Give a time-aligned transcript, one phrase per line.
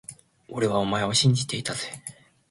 [0.47, 1.91] 俺はお前を信じていたぜ…